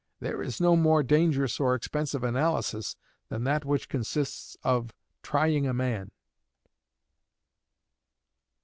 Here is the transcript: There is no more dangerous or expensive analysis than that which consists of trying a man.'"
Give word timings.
There 0.19 0.41
is 0.41 0.59
no 0.59 0.75
more 0.75 1.03
dangerous 1.03 1.59
or 1.59 1.75
expensive 1.75 2.23
analysis 2.23 2.95
than 3.29 3.43
that 3.43 3.63
which 3.65 3.87
consists 3.87 4.57
of 4.63 4.95
trying 5.21 5.67
a 5.67 5.75
man.'" 5.75 6.09